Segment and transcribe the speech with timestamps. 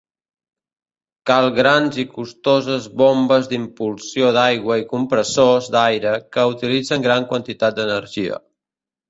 [1.31, 8.43] Cal grans i costoses bombes d'impulsió d'aigua i compressors d'aire que utilitzen gran quantitat d'energia.